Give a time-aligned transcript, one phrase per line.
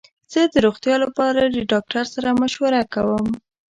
[0.31, 1.41] زه د روغتیا لپاره
[1.71, 3.27] ډاکټر سره مشوره کوم.